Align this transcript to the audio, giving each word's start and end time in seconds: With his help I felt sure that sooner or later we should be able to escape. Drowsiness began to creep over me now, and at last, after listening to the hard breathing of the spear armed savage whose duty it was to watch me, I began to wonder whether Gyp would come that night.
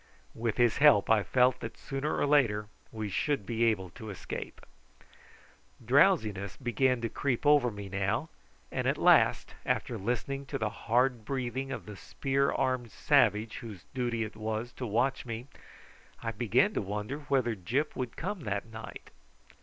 With 0.33 0.57
his 0.57 0.77
help 0.77 1.11
I 1.11 1.21
felt 1.21 1.57
sure 1.57 1.59
that 1.59 1.77
sooner 1.77 2.17
or 2.17 2.25
later 2.25 2.65
we 2.91 3.07
should 3.07 3.45
be 3.45 3.65
able 3.65 3.91
to 3.91 4.09
escape. 4.09 4.59
Drowsiness 5.85 6.57
began 6.57 7.01
to 7.01 7.07
creep 7.09 7.45
over 7.45 7.69
me 7.69 7.87
now, 7.87 8.29
and 8.71 8.87
at 8.87 8.97
last, 8.97 9.53
after 9.63 9.99
listening 9.99 10.47
to 10.47 10.57
the 10.57 10.71
hard 10.71 11.23
breathing 11.23 11.71
of 11.71 11.85
the 11.85 11.95
spear 11.95 12.51
armed 12.51 12.89
savage 12.89 13.57
whose 13.57 13.85
duty 13.93 14.23
it 14.23 14.35
was 14.35 14.71
to 14.71 14.87
watch 14.87 15.23
me, 15.27 15.45
I 16.23 16.31
began 16.31 16.73
to 16.73 16.81
wonder 16.81 17.19
whether 17.19 17.53
Gyp 17.55 17.95
would 17.95 18.17
come 18.17 18.39
that 18.39 18.65
night. 18.65 19.11